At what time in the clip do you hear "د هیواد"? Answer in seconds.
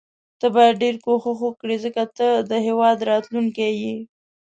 2.49-2.97